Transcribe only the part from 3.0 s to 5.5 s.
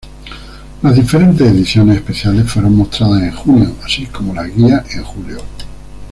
en junio, así como las guías en julio.